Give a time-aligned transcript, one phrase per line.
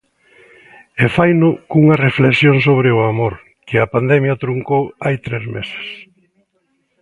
[1.03, 3.33] E faino cunha reflexión sobre o amor,
[3.67, 5.87] que a pandemia truncou hai tres meses.